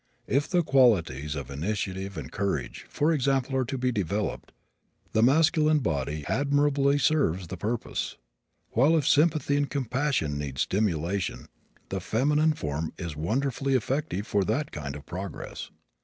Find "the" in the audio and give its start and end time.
0.49-0.63, 5.13-5.21, 7.49-7.55, 11.89-11.99